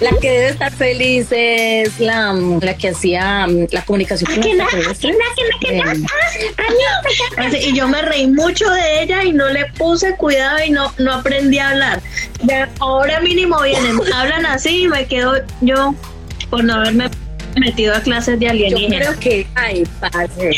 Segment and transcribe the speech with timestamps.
[0.00, 4.42] La que debe estar feliz es la, la que hacía mm, la comunicación con
[7.54, 11.12] Y yo me reí mucho de ella y no le puse cuidado y no, no
[11.12, 12.00] aprendí a hablar.
[12.44, 15.94] Ya, ahora mínimo vienen, hablan así y me quedo yo
[16.48, 17.10] por no haberme
[17.56, 19.16] metido a clases de Yo alienígenas.
[19.18, 20.50] creo que, ay, parce,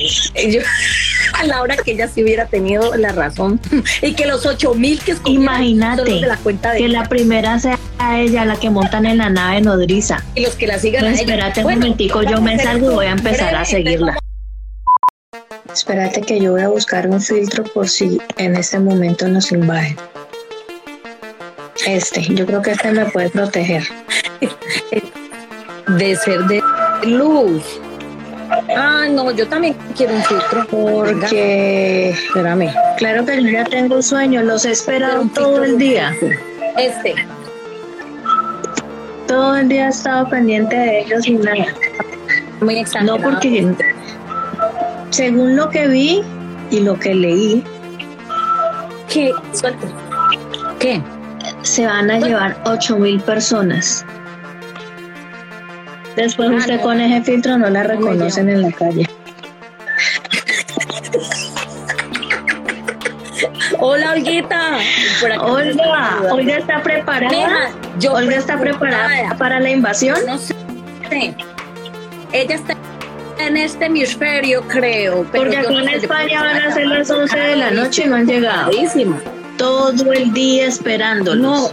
[0.51, 0.61] yo,
[1.35, 3.61] a la hora que ella sí hubiera tenido la razón
[4.03, 7.79] y que los ocho mil que Imagínate de la cuenta de que la primera sea
[8.21, 10.23] ella la que montan en la nave nodriza.
[10.35, 11.05] y los que la sigan.
[11.05, 11.21] a ella.
[11.21, 14.19] espérate un Bueno, momentico, yo me a salgo y voy a empezar breve, a seguirla.
[15.73, 19.97] Espérate que yo voy a buscar un filtro por si en este momento nos invaden.
[21.87, 23.83] Este, yo creo que este me puede proteger.
[25.89, 26.63] de ser de
[27.05, 27.63] luz.
[28.77, 30.67] Ah, no, yo también quiero un filtro.
[30.69, 32.71] Porque, Espérame.
[32.99, 36.15] claro que yo ya tengo sueño, los he esperado todo el día.
[36.77, 37.15] Este.
[39.33, 41.65] Todo el día he estado pendiente de ellos y nada.
[42.61, 43.17] Muy exagerado.
[43.17, 43.67] No, porque
[45.09, 46.23] según lo que vi
[46.71, 47.65] y lo que leí,
[49.09, 49.33] ¿Qué?
[49.55, 49.87] Suelta.
[50.79, 51.01] ¿Qué?
[51.63, 54.05] se van a llevar 8 mil personas.
[56.15, 56.83] Después Ah, usted no.
[56.83, 59.09] con ese filtro no la reconocen en la calle.
[63.79, 64.79] Hola, Olguita.
[64.79, 67.31] Está Olga, está preparada.
[67.31, 69.39] Mija, yo Olga está preparada preocupada.
[69.39, 70.19] para la invasión.
[70.27, 70.55] No sé.
[72.33, 72.75] Ella está
[73.39, 75.27] en este hemisferio, creo.
[75.31, 78.09] pero Porque aquí no en España van a ser las 11 de la noche y
[78.09, 78.71] no han llegado.
[79.59, 81.73] Todo el día No, esperándolos.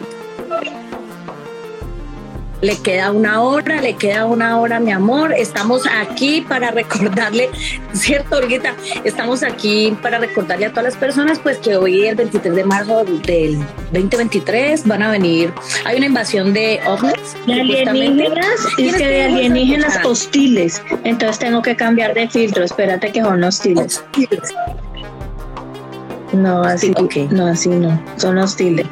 [2.62, 5.34] Le queda una hora, le queda una hora, mi amor.
[5.34, 7.50] Estamos aquí para recordarle,
[7.94, 8.76] ¿cierto, Olguita?
[9.04, 13.04] Estamos aquí para recordarle a todas las personas, pues que hoy, el 23 de marzo
[13.06, 13.58] del
[13.92, 15.54] 2023, van a venir.
[15.86, 17.14] Hay una invasión de ovnis.
[17.46, 20.82] De alienígenas, es ¿Quiénes que de alienígenas hostiles.
[21.04, 22.64] Entonces tengo que cambiar de filtro.
[22.64, 24.04] Espérate que son hostiles.
[26.34, 27.16] No, así, Ok.
[27.32, 28.00] no, así no.
[28.18, 28.86] Son hostiles.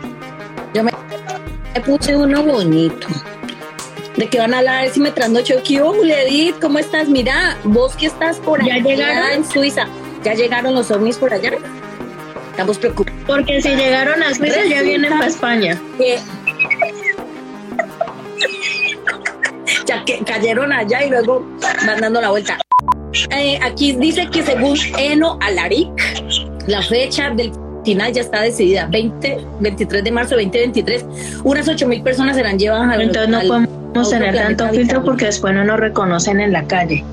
[1.73, 3.07] Me puse uno bonito.
[4.17, 4.89] ¿De qué van a hablar?
[4.89, 6.59] Si me trasnocho, ¿qué Juliedit?
[6.59, 7.07] ¿Cómo estás?
[7.07, 9.31] Mira, vos que estás por ¿Ya allá llegaron?
[9.31, 9.87] en Suiza.
[10.23, 11.51] ¿Ya llegaron los ovnis por allá?
[12.51, 13.19] Estamos preocupados.
[13.27, 15.79] Porque si llegaron a Suiza ya vienen para España.
[15.97, 16.19] que-
[19.85, 21.45] ya que cayeron allá y luego
[21.85, 22.57] van dando la vuelta.
[23.29, 25.89] Eh, aquí dice que según Eno Alaric,
[26.67, 27.51] la fecha del
[27.85, 31.05] final ya está decidida, 20, 23 de marzo de 2023.
[31.43, 35.03] Unas 8 mil personas serán llevadas al Entonces no al- podemos otro tener tanto filtro
[35.03, 37.03] porque después no nos reconocen en la calle.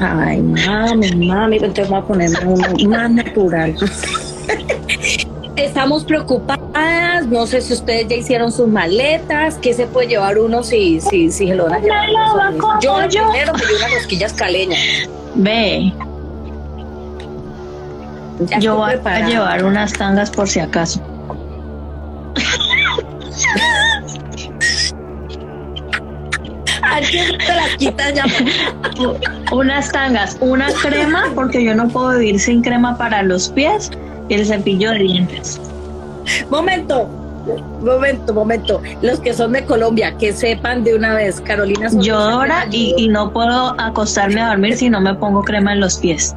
[0.00, 3.74] Ay, mami, mami, entonces voy a ponerme uno más natural.
[5.56, 10.64] Estamos preocupadas, no sé si ustedes ya hicieron sus maletas, ¿qué se puede llevar uno
[10.64, 12.54] si, si, si se lo van a llevar?
[12.80, 14.80] Yo lo primero me llevo unas rosquillas caleñas.
[15.36, 15.92] Ve,
[18.48, 19.28] Ya yo voy a preparada.
[19.28, 21.00] llevar unas tangas por si acaso.
[26.94, 28.24] Ay, que te las quitas ya.
[29.52, 33.90] Unas tangas, una crema, porque yo no puedo vivir sin crema para los pies
[34.28, 35.60] y el cepillo de dientes.
[36.50, 37.08] Momento,
[37.82, 38.82] momento, momento.
[39.02, 41.88] Los que son de Colombia, que sepan de una vez, Carolina.
[41.98, 45.98] Yo ahora y no puedo acostarme a dormir si no me pongo crema en los
[45.98, 46.34] pies.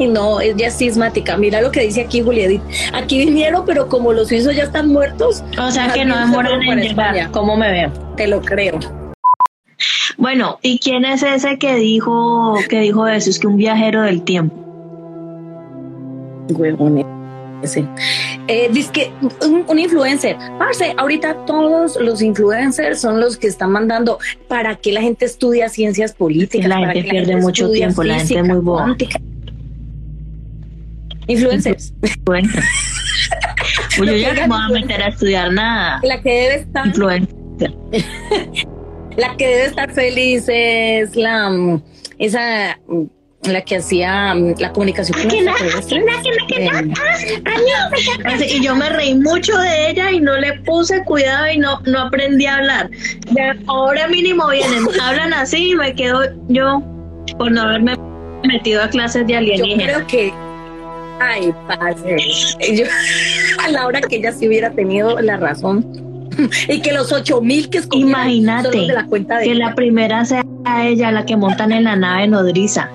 [0.00, 1.36] Y no, ella es sismática.
[1.36, 2.62] Mira lo que dice aquí Juliedit.
[2.94, 6.80] Aquí vinieron, pero como los suizos ya están muertos, O sea que no demoran en
[6.80, 6.86] llegar.
[7.14, 7.28] España.
[7.32, 7.92] ¿Cómo me veo?
[8.16, 8.78] te lo creo.
[10.18, 13.30] Bueno, ¿y quién es ese que dijo que dijo eso?
[13.30, 14.54] Es que un viajero del tiempo.
[16.50, 17.04] Huevón
[17.62, 17.86] ese.
[18.48, 19.12] Eh, dice que
[19.46, 20.36] un, un influencer.
[20.58, 25.68] Parce, ahorita todos los influencers son los que están mandando para que la gente estudia
[25.68, 26.68] ciencias políticas.
[26.68, 28.82] La para gente que pierde mucho estudie tiempo, la gente es física muy boba.
[28.84, 29.20] cuántica.
[31.30, 31.94] Influencers.
[32.24, 32.50] Pues
[33.96, 36.00] yo ya no me voy a meter a estudiar nada.
[36.02, 37.74] La que debe estar, Influencer.
[39.16, 41.82] la que debe estar feliz es la mm,
[42.18, 43.04] esa mm,
[43.44, 45.18] la que hacía mm, la comunicación
[48.48, 52.00] Y yo me reí mucho de ella y no le puse cuidado y no, no
[52.00, 52.90] aprendí a hablar.
[53.36, 56.82] Ya, ahora mínimo vienen, hablan así y me quedo yo
[57.38, 57.96] por no haberme
[58.44, 60.04] metido a clases de yo alienígenas.
[60.04, 60.49] creo que
[61.20, 62.16] ay padre
[62.74, 62.84] yo,
[63.64, 65.86] a la hora que ella sí hubiera tenido la razón
[66.68, 69.68] y que los ocho mil que Imagínate son de la cuenta de que ella.
[69.68, 70.44] la primera sea
[70.82, 72.88] ella la que montan en la nave nodriza.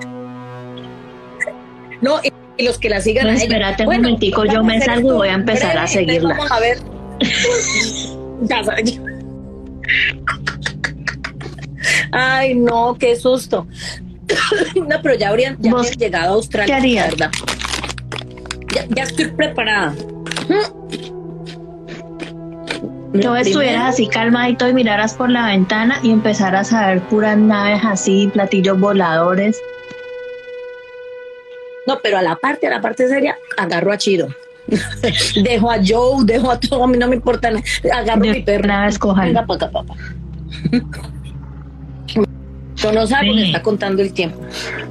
[2.00, 3.42] no y, los que la sigan No, ella.
[3.42, 6.34] espérate un momentico, yo me salgo y voy a empezar a breve, seguirla.
[6.34, 6.78] Vamos a ver.
[8.42, 8.98] ya sabes.
[12.12, 13.66] Ay, no, qué susto.
[14.88, 16.66] no, pero ya habrían, ya ¿Vos habrían llegado a Australia.
[16.66, 17.10] qué harías?
[17.10, 17.30] verdad.
[18.76, 19.94] Ya, ya estoy preparada.
[23.14, 27.38] Yo Lo estuvieras así calmadito y miraras por la ventana y empezaras a ver puras
[27.38, 29.58] naves así, platillos voladores.
[31.86, 34.28] No, pero a la parte, a la parte seria, agarro a Chido.
[35.42, 37.50] dejo a Joe, dejo a todo, a mí no me importa.
[37.50, 37.64] nada.
[37.94, 38.64] Agarro a mi perro.
[38.64, 39.28] una vez cojan.
[39.28, 39.94] Venga acá, papá.
[42.86, 43.46] Yo no sabe porque Sí.
[43.48, 44.38] está contando el tiempo.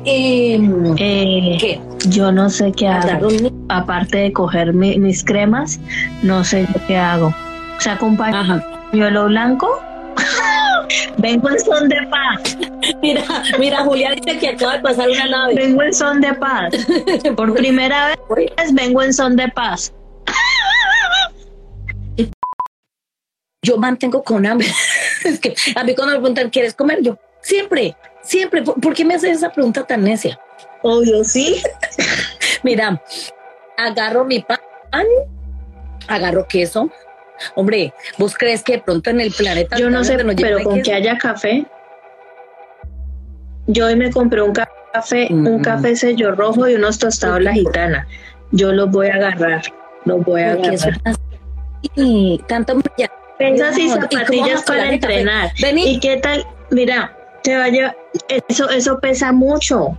[0.03, 0.59] Eh,
[0.97, 1.79] Eh, ¿Qué?
[2.09, 3.29] yo no sé qué hago.
[3.69, 5.79] Aparte de coger mi- mis cremas,
[6.21, 7.33] no sé qué hago.
[7.79, 8.61] Saco un Ajá.
[8.91, 9.69] pañuelo blanco.
[11.17, 12.57] Vengo en son de paz.
[13.01, 13.23] Mira,
[13.59, 15.55] mira, Julián dice que acaba de pasar una nave.
[15.55, 16.73] Vengo en son de paz.
[17.37, 19.93] Por primera vez vengo en son de paz.
[23.63, 24.67] Yo mantengo con hambre.
[25.23, 26.99] es que a mí cuando me preguntan, ¿quieres comer?
[27.01, 28.63] Yo, siempre, siempre.
[28.63, 30.39] ¿Por, qué me haces esa pregunta tan necia?
[30.81, 31.61] Obvio, sí.
[32.63, 33.01] Mira,
[33.77, 34.59] agarro mi pan,
[36.07, 36.89] agarro queso.
[37.55, 40.83] Hombre, ¿vos crees que de pronto en el planeta Yo no sé, pero con queso?
[40.85, 41.65] que haya café.
[43.67, 45.61] Yo hoy me compré un ca- café, un Mm.
[45.61, 48.07] café sello rojo y unos tostados la gitana.
[48.51, 49.61] Yo los voy a agarrar,
[50.05, 51.01] los voy a Porque agarrar.
[52.47, 52.79] tanto.
[53.37, 54.93] Pesas y ¿Y cómo vamos zapatillas para café?
[54.93, 55.51] entrenar.
[55.75, 56.45] ¿Y qué tal?
[56.71, 57.15] Mira,
[57.45, 57.95] te va a llevar,
[58.47, 59.97] eso, eso pesa mucho.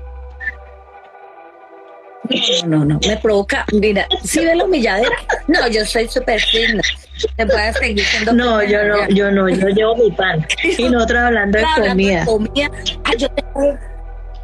[2.66, 3.64] No, no, no, me provoca.
[3.72, 5.16] Mira, si ve la humilladera,
[5.46, 6.82] no, yo soy súper fina.
[7.37, 8.32] Te puedes seguir siendo.
[8.32, 10.44] No, yo no, yo no, yo llevo mi pan.
[10.78, 12.25] Y nosotros hablando de Hablando comida.
[12.25, 12.70] comida.
[13.04, 13.78] Ay, yo tengo,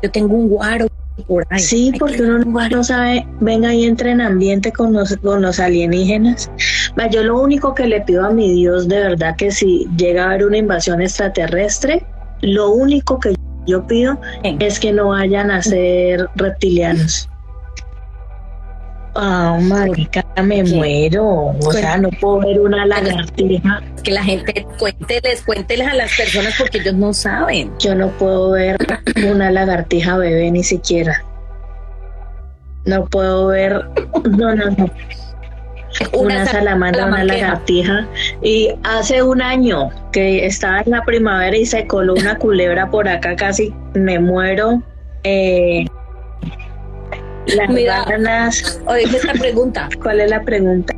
[0.01, 0.87] yo tengo un guaro
[1.27, 1.59] por ahí.
[1.59, 6.53] Sí, porque uno no, sabe, venga y entra en ambiente con los, con los alienígenas.
[7.11, 10.27] Yo lo único que le pido a mi Dios, de verdad, que si llega a
[10.29, 12.07] haber una invasión extraterrestre,
[12.43, 13.35] lo único que
[13.67, 17.29] yo pido es que no vayan a ser reptilianos.
[19.15, 20.75] Ah, marica, me ¿Qué?
[20.75, 21.55] muero.
[21.61, 23.83] O sea, no puedo ver una lagartija.
[24.03, 27.71] que la gente cuénteles, cuénteles a las personas porque ellos no saben.
[27.79, 28.79] Yo no puedo ver
[29.27, 31.23] una lagartija bebé ni siquiera.
[32.87, 33.85] No puedo ver.
[34.25, 34.91] No, no, no.
[36.13, 38.07] Una, salamandra, una lagartija.
[38.43, 43.09] Y hace un año que estaba en la primavera y se coló una culebra por
[43.09, 44.83] acá, casi me muero.
[45.25, 45.85] Eh,
[47.47, 48.05] las Mira.
[48.05, 48.81] ganas.
[48.87, 49.89] Oye, esta pregunta.
[50.03, 50.95] ¿Cuál es la pregunta?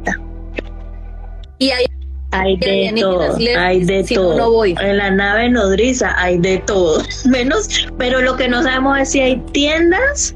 [1.59, 1.85] Y hay
[2.33, 4.37] Hay de todo, hay de si no, todo.
[4.39, 4.75] no voy.
[4.81, 7.03] En la nave nodriza hay de todo.
[7.27, 10.35] Menos, pero lo que no sabemos es si hay tiendas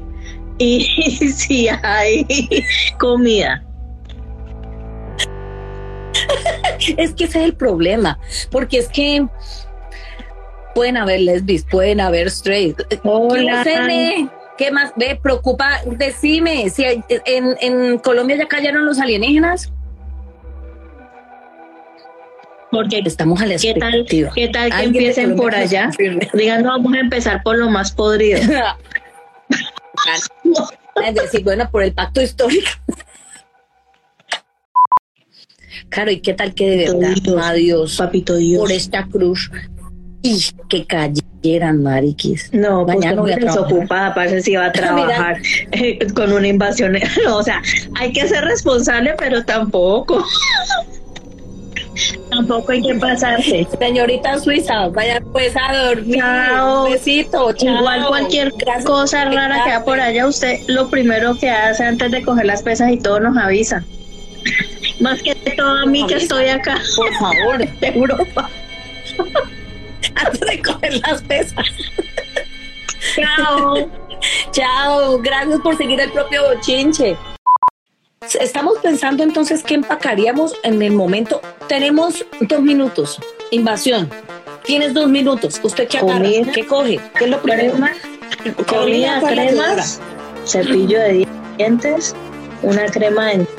[0.59, 0.81] y
[1.35, 2.25] si hay
[2.99, 3.63] comida.
[6.97, 8.19] Es que ese es el problema,
[8.51, 9.25] porque es que
[10.75, 12.79] pueden haber lesbis, pueden haber straight.
[13.03, 13.63] Hola.
[13.63, 14.27] ¿Qué?
[14.57, 14.91] ¿Qué más?
[14.95, 19.71] Ve, preocupa, decime, si hay- en, en Colombia ya cayeron los alienígenas,
[22.71, 25.89] Porque estamos a la ¿qué tal, qué tal que empiecen por allá?
[26.33, 28.39] Digan, no, vamos a empezar por lo más podrido.
[31.05, 32.69] Es decir, bueno, por el pacto histórico.
[35.89, 38.61] Claro, ¿y qué tal que de verdad, Dios, adiós, Papito Dios.
[38.61, 39.49] por esta cruz
[40.21, 42.49] y que cayeran, mariquis?
[42.53, 43.43] No, pues Mañana a trabajar.
[43.43, 45.37] desocupada, parece si va a trabajar
[45.71, 46.95] eh, con una invasión.
[47.29, 47.61] o sea,
[47.95, 50.23] hay que ser responsable, pero tampoco.
[52.29, 53.67] tampoco hay que pasarse.
[53.79, 56.19] Señorita Suiza, vaya pues a dormir.
[56.19, 56.85] Chao.
[56.85, 57.79] Un besito, chao.
[57.79, 62.11] Igual cualquier Gracias cosa rara que haya por allá, usted lo primero que hace antes
[62.11, 63.83] de coger las pesas y todo nos avisa.
[64.99, 68.49] Más que todo a mí que estoy acá Por favor, de Europa.
[70.15, 71.65] antes de coger las pesas.
[73.15, 73.89] Chao.
[74.51, 77.15] Chao, gracias por seguir el propio bochinche.
[78.39, 81.41] Estamos pensando entonces qué empacaríamos en el momento.
[81.67, 83.19] Tenemos dos minutos.
[83.51, 84.09] Invasión.
[84.65, 85.59] Tienes dos minutos.
[85.63, 86.17] ¿Usted qué agarra?
[86.19, 86.51] Comida.
[86.51, 86.99] ¿Qué coge?
[87.17, 87.71] ¿Qué es lo primero?
[87.71, 87.91] Crema,
[88.67, 89.99] Comida, cremas,
[90.45, 91.27] cepillo de
[91.57, 92.15] dientes,
[92.61, 93.55] una crema dental,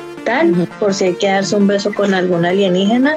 [0.79, 3.15] por si hay que darse un beso con algún alienígena.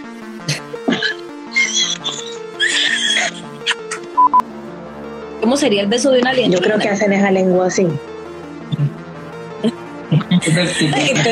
[5.40, 6.52] ¿Cómo sería el beso de un alien?
[6.52, 7.86] Yo creo que hacen esa lengua así.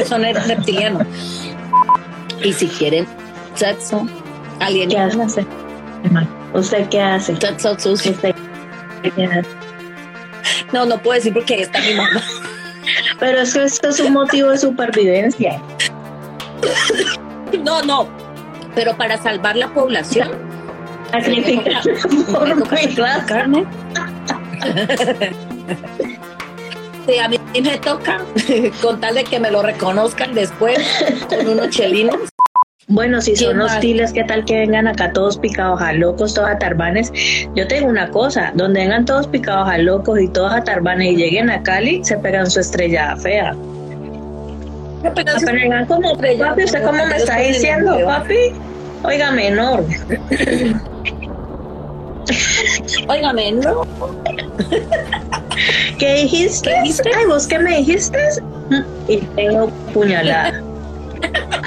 [0.06, 1.06] Son reptilianos.
[2.42, 3.06] Y si quieren
[3.54, 4.06] sexo,
[4.58, 5.24] ¿Qué alienígena.
[5.24, 5.46] hace?
[6.52, 7.36] ¿Usted qué hace?
[7.36, 7.72] Sexo.
[7.92, 8.34] ¿Usted
[9.16, 9.48] qué hace?
[10.72, 12.22] No, no puedo decir porque ahí está mi mamá.
[13.22, 15.62] Pero es que esto es un motivo de supervivencia.
[17.62, 18.08] No, no.
[18.74, 20.28] Pero para salvar la población,
[21.12, 21.84] Sacrificar
[22.32, 23.26] por mi raza.
[23.26, 23.64] carne.
[27.06, 28.24] Sí, a mí me toca
[28.82, 30.80] con tal de que me lo reconozcan después
[31.28, 32.31] con unos chelinos.
[32.92, 36.58] Bueno, si son hostiles, ¿qué tal que vengan acá todos picados a locos, todos a
[36.58, 37.10] tarbanes?
[37.54, 41.16] Yo tengo una cosa, donde vengan todos picados a locos y todos a tarbanes y
[41.16, 43.56] lleguen a Cali, se pegan su estrellada fea.
[45.14, 48.52] Pero vengan como, papi, ¿usted cómo me está diciendo, papi?
[49.04, 49.84] Oiga, menor.
[53.08, 53.86] Óigame, no.
[55.98, 56.70] ¿Qué dijiste?
[56.70, 57.10] ¿Qué dijiste?
[57.16, 58.18] Ay, ¿vos qué me dijiste?
[58.68, 60.60] Mm, Y tengo puñalada.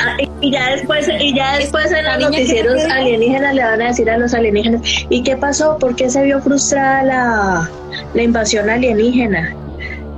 [0.05, 4.09] Ah, y ya después, y ya después en los noticieros alienígenas le van a decir
[4.09, 5.77] a los alienígenas, ¿y qué pasó?
[5.77, 7.69] ¿Por qué se vio frustrada la,
[8.13, 9.55] la invasión alienígena?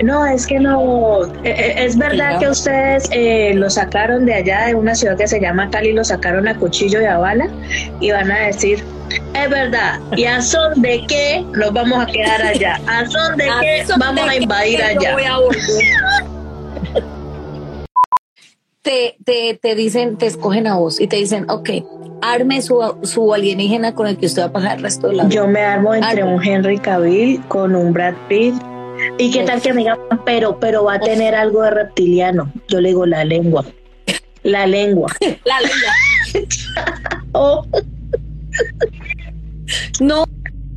[0.03, 4.67] No, es que no, eh, eh, es verdad que ustedes eh, lo sacaron de allá,
[4.67, 7.47] de una ciudad que se llama Cali, lo sacaron a cuchillo y a bala,
[7.99, 8.83] y van a decir,
[9.33, 12.79] es verdad, ¿y a son de qué nos vamos a quedar allá?
[12.85, 15.13] ¿A son de qué vamos a invadir yo allá?
[15.13, 15.61] voy a volver.
[18.87, 21.71] Te, te, te dicen, te escogen a vos y te dicen, ok,
[22.21, 25.23] arme su, su alienígena con el que usted va a pasar el resto de la
[25.25, 25.35] vida.
[25.35, 28.55] Yo me armo entre un Henry Cavill con un Brad Pitt.
[29.17, 32.49] ¿Y qué tal que me digan, pero, pero va a tener algo de reptiliano?
[32.69, 33.65] Yo le digo la lengua.
[34.43, 35.11] La lengua.
[35.43, 36.47] La lengua.
[37.33, 37.65] Oh,
[39.99, 40.23] No,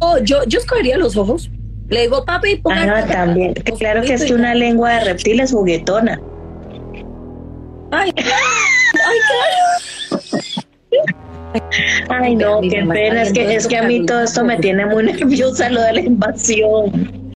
[0.00, 1.48] no, yo, yo escogería los ojos.
[1.88, 3.54] Le digo, papi, ponga ah, también.
[3.78, 6.20] Claro que es que una lengua de reptil es juguetona.
[7.92, 9.18] Ay, ay,
[12.08, 13.22] Ay, no, qué pena.
[13.22, 16.00] Es que, es que a mí todo esto me tiene muy nerviosa, lo de la
[16.00, 17.32] invasión.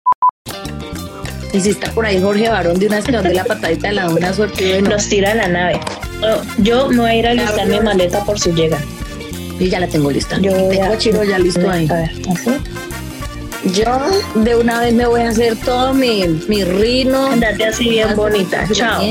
[1.53, 3.95] Y si está por ahí Jorge Barón de una vez que donde la patadita de
[3.95, 5.81] la una suerte Nos tira a la nave.
[6.23, 8.79] Oh, Yo me voy a ir a listar mi maleta por si llega.
[9.59, 10.39] y ya la tengo lista.
[10.41, 11.87] Yo tengo a Chiro ya listo ahí.
[11.91, 12.51] A ver, ¿así?
[13.75, 13.85] Yo
[14.35, 17.27] de una vez me voy a hacer todo mi, mi rino.
[17.27, 18.67] Andate así bien bonita.
[18.73, 19.03] Chao.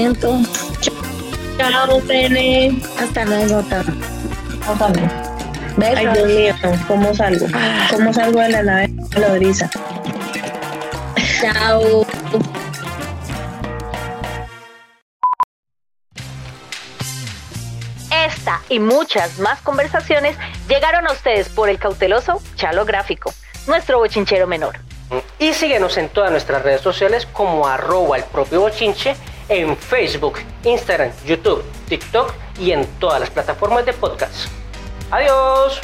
[1.69, 2.01] Chao.
[2.07, 2.81] Pene.
[2.99, 3.61] Hasta luego.
[3.63, 3.93] Tata.
[5.77, 6.13] Ay, Besos.
[6.13, 6.55] Dios mío,
[6.87, 7.45] ¿cómo salgo?
[7.91, 8.87] ¿Cómo salgo de la nave
[9.19, 9.69] nodriza?
[11.39, 12.05] Chao.
[18.11, 20.35] Esta y muchas más conversaciones
[20.67, 23.33] llegaron a ustedes por el cauteloso Chalo Gráfico,
[23.67, 24.79] nuestro bochinchero menor.
[25.39, 29.15] Y síguenos en todas nuestras redes sociales como arroba el propio bochinche
[29.51, 34.47] en Facebook, Instagram, YouTube, TikTok y en todas las plataformas de podcast.
[35.11, 35.81] Adiós.